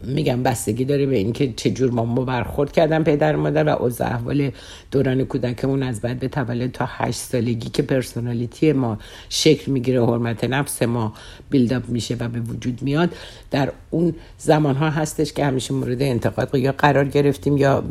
[0.06, 4.52] میگم بستگی داره به اینکه چه جور ما برخورد کردن پدر مادر و اوضاع احوال
[4.92, 8.98] دوران کودکمون از بعد به تولد تا هشت سالگی که پرسونالیتی ما
[9.30, 11.14] شکل می‌گیره حرمت نفس ما
[11.50, 13.10] بیلداپ میشه و به وجود میاد
[13.52, 17.84] در اون زمان ها هستش که همیشه مورد انتقاد یا قرار گرفتیم یا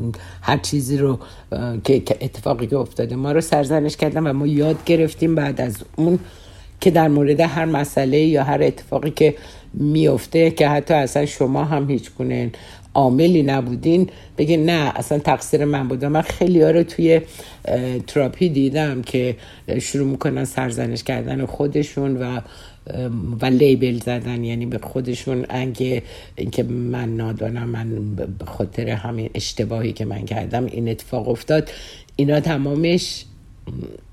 [0.43, 1.19] هر چیزی رو
[1.85, 6.19] که اتفاقی که افتاده ما رو سرزنش کردن و ما یاد گرفتیم بعد از اون
[6.83, 9.35] که در مورد هر مسئله یا هر اتفاقی که
[9.75, 12.51] میفته که حتی اصلا شما هم هیچ گونه
[12.95, 17.21] عاملی نبودین بگین نه اصلا تقصیر من بوده من خیلی ها رو توی
[18.07, 19.37] تراپی دیدم که
[19.81, 22.41] شروع می‌کنن سرزنش کردن خودشون و
[23.41, 26.03] و لیبل زدن یعنی به خودشون انگه
[26.37, 31.71] اینکه من نادانم من به خاطر همین اشتباهی که من کردم این اتفاق افتاد.
[32.17, 33.25] اینا تمامش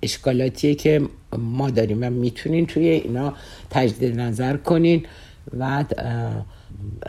[0.04, 1.02] اشکالاتیه که
[1.38, 3.34] ما داریم و می‌تونین توی اینا
[3.70, 5.06] تجدید نظر کنین
[5.60, 5.86] و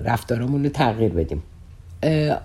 [0.01, 1.43] رفتارمون رو تغییر بدیم.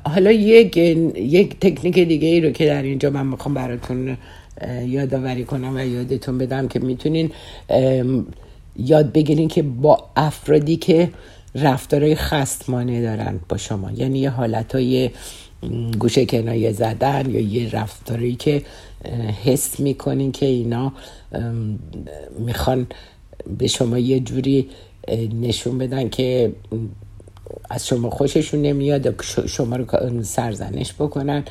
[0.03, 4.17] حالا یک یک تکنیک دیگه ای رو که در اینجا من می‌خوام براتون
[4.85, 7.31] یادآوری کنم و یادتون بدم که می‌تونین
[8.77, 11.09] یاد بگیرین که با افرادی که
[11.55, 13.91] رفتارهای خستمانه دارن با شما.
[13.91, 15.09] یعنی یه حالت های
[15.99, 18.61] گوشه کنایه زدن یا یه رفتاری که
[19.43, 20.93] حس می‌کنین که اینا
[22.39, 22.87] می‌خوان
[23.57, 24.69] به شما یه جوری
[25.41, 26.51] نشون بدن که
[27.69, 31.43] از شما خوششون نمیاد شما رو سرزنش بکنن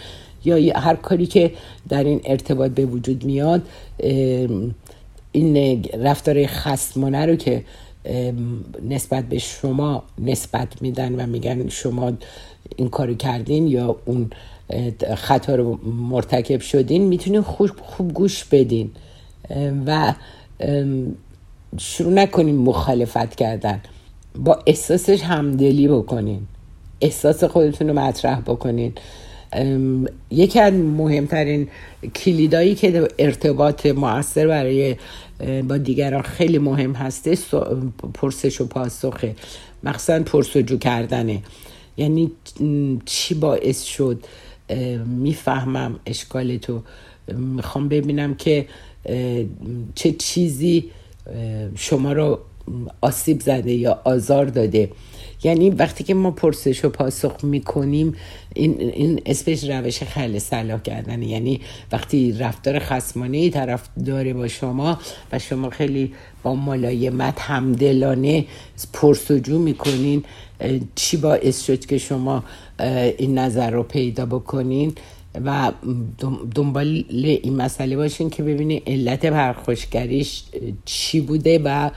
[0.44, 1.52] یا هر کاری که
[1.88, 3.62] در این ارتباط به وجود میاد
[5.32, 7.64] این رفتار خستمانه رو که
[8.88, 12.12] نسبت به شما نسبت میدن و میگن شما
[12.76, 14.30] این کارو کردین یا اون
[15.16, 15.78] خطا رو
[16.10, 18.90] مرتکب شدین می‌تونین خوب, خوب گوش بدین.
[19.86, 20.14] و
[21.78, 23.80] شروع نکنین مخالفت کردن.
[24.38, 26.40] با احساسش همدلی بکنین.
[27.00, 28.92] احساس خودتون رو مطرح بکنین.
[30.30, 31.68] یکی از مهمترین
[32.14, 34.96] کلیدایی که ارتباط موثر برای
[35.68, 37.38] با دیگران خیلی مهم هسته
[38.14, 39.34] پرسش و پاسخه.
[39.84, 41.42] مخصوصا پرسجو کردنه.
[41.96, 42.32] یعنی
[43.04, 44.24] چی باعث شد؟
[45.06, 46.82] می‌فهمم اشکال تو
[47.36, 48.66] می‌خوام ببینم که
[49.94, 50.90] چه چیزی
[51.74, 52.38] شما رو
[53.00, 54.90] آسیب زده یا آزار داده.
[55.44, 58.14] یعنی وقتی که ما پرسش و پاسخ می‌کنیم
[58.54, 61.60] این, این اسمش روش خل صلاح کردن یعنی
[61.92, 64.98] وقتی رفتار خسمانه ای طرف داره با شما
[65.32, 68.44] و شما خیلی با ملایمت همدلانه
[68.92, 70.24] پرسجو می‌کنین
[70.94, 72.44] چی باعث شد که شما
[73.18, 74.92] این نظر رو پیدا بکنین؟
[75.44, 75.72] و
[76.54, 80.44] دنبال این مسئله باشین که ببینید علت پرخوشگریش
[80.84, 81.90] چی بوده و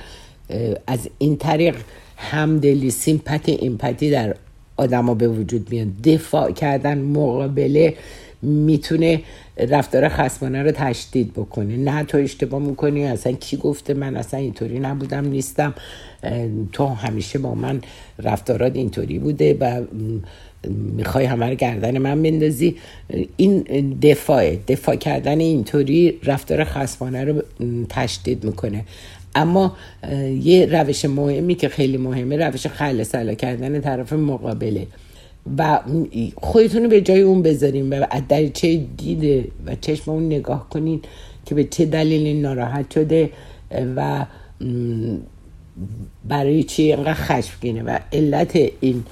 [0.88, 1.76] از این طریق
[2.18, 4.36] همدلی سیمپتی ایمپتی در
[4.78, 5.88] آدما به وجود میاد.
[6.04, 7.94] دفاع کردن مقابله
[8.42, 9.22] می‌تونه
[9.70, 11.78] رفتار خسمانه رو تشدید بکنه.
[11.78, 15.74] نه تو اشتباه می‌کنی اصلا کی گفته من اصلا اینطوری نبودم نیستم.
[16.74, 17.82] تو همیشه با من
[18.20, 19.82] رفتارات اینطوری بوده و
[20.70, 22.76] می‌خوای همه رو گردن من بندازی.
[23.38, 23.60] این
[24.02, 27.42] دفاع دفاع کردن اینطوری رفتار خسمانه رو
[27.90, 28.86] تشدید می‌کنه.
[29.36, 29.78] اما
[30.42, 34.88] یه روش مهمی که خیلی مهمه روش خل سلا کردن طرف مقابله.
[35.58, 35.80] و
[36.38, 41.02] خودتون رو به جای اون بذاریم و در چه دیده و چشم اون نگاه کنین
[41.46, 43.30] که به چه دلیلی ناراحت شده
[43.96, 44.26] و
[46.26, 49.04] برای چی اینقدر خشمگینه و علت این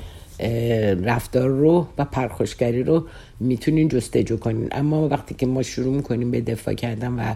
[1.03, 3.03] رفتار رو و پرخوشگری رو
[3.39, 4.67] می‌تونین جستجو کنین.
[4.71, 7.33] اما وقتی که ما شروع می‌کنیم به دفاع کردن و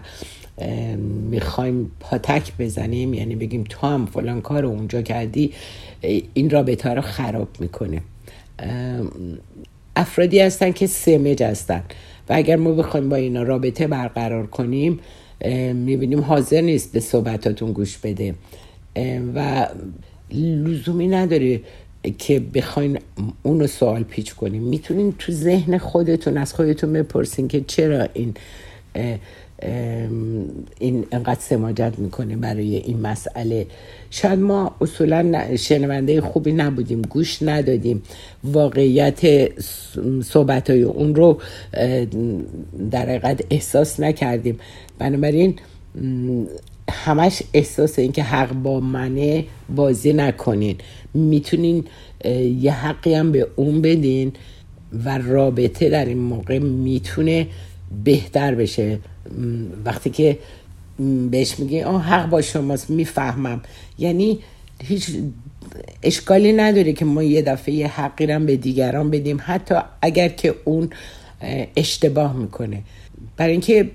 [1.30, 5.52] می‌خوایم پاتک بزنیم یعنی بگیم تو هم فلان کار اونجا کردی
[6.34, 8.02] این رابطه رو خراب می‌کنه.
[9.96, 11.82] افرادی هستن که سمج هستن
[12.28, 15.00] و اگر ما بخوایم با اینا رابطه برقرار کنیم
[15.74, 18.34] می‌بینیم حاضر نیست به صحبتاتون گوش بده.
[19.34, 19.66] و
[20.32, 21.60] لزومی نداره
[22.18, 22.98] که بخواین
[23.42, 24.62] اونو سوال پیچ کنیم.
[24.62, 28.34] می‌تونین تو ذهن خودتون از خودتون بپرسین که چرا این
[30.78, 33.66] این انقدر سماجت می‌کنه برای این مسئله.
[34.10, 38.02] شاید ما اصولا شنونده خوبی نبودیم گوش ندادیم.
[38.44, 39.48] واقعیت
[40.22, 41.40] صحبت های اون رو
[42.90, 44.58] در حقیقت احساس نکردیم.
[44.98, 45.58] بنابراین
[46.90, 50.76] همش احساس این که حق با منه بازی نکنین.
[51.14, 51.84] می‌تونین
[52.60, 54.32] یه حقی هم به اون بدین
[55.04, 57.46] و رابطه در این موقع می‌تونه
[58.04, 58.98] بهتر بشه.
[59.84, 60.38] وقتی که
[61.30, 63.62] بهش میگه آه حق با شماست می‌فهمم.
[63.98, 64.38] یعنی
[64.82, 65.10] هیچ
[66.02, 70.90] اشکالی نداره که ما یه دفعه یه حقی به دیگران بدیم حتی اگر که اون
[71.76, 72.82] اشتباه می‌کنه.
[73.36, 73.90] برای اینکه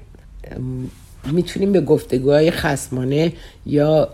[1.31, 3.33] می‌تونیم به گفتگوهای خسمانه
[3.65, 4.09] یا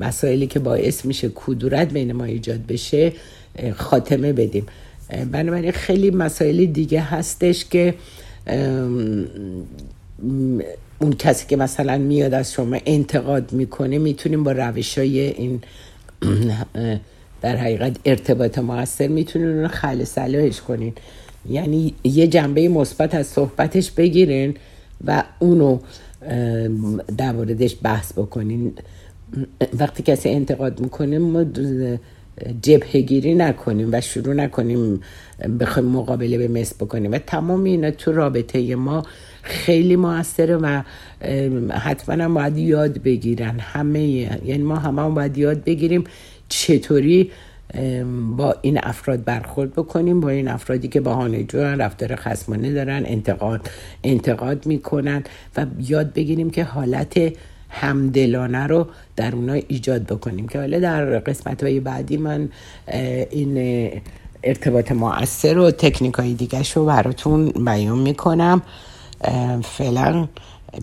[0.00, 3.12] مسائلی که باعث میشه کدورت بین ما ایجاد بشه
[3.76, 4.66] خاتمه بدیم.
[5.32, 7.94] بنابراین خیلی مسائل دیگه هستش که
[10.98, 15.60] اون کسی که مثلا میاد از شما انتقاد می‌کنه می‌تونیم با روش های این
[17.40, 20.92] در حقیقت ارتباط موثر می‌تونین اون خل صلاحش کنین.
[21.50, 24.54] یعنی یه جنبه مثبت از صحبتش بگیرین.
[25.06, 25.78] و اونو
[27.18, 28.72] در موردش بحث بکنین.
[29.78, 31.44] وقتی کسی انتقاد می‌کنه ما
[32.62, 35.00] جبهه گیری نکنیم و شروع نکنیم
[35.60, 37.12] بخوایم مقابله به مثل بکنیم.
[37.12, 39.02] و تمام اینا تو رابطه ما
[39.42, 40.82] خیلی موثره و
[41.70, 43.58] حتما هم باید یاد بگیرن.
[43.58, 44.00] همه
[44.44, 46.04] یعنی ما همه هم باید یاد بگیریم
[46.48, 47.30] چطوری
[48.36, 53.70] با این افراد برخورد بکنیم با این افرادی که بهانه جو رفتار خسمانه دارن انتقاد
[54.04, 55.24] انتقاد می‌کنن
[55.56, 57.32] و یاد بگیریم که حالت
[57.70, 60.48] همدلانه رو در اونا ایجاد بکنیم.
[60.48, 62.48] که حالا در قسمت های بعدی من
[63.30, 63.90] این
[64.42, 68.62] ارتباط مؤثر و تکنیک های دیگه رو براتون بیان می‌کنم.
[69.64, 70.28] فعلا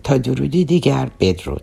[0.04, 1.62] تا درودی دیگر بدرود.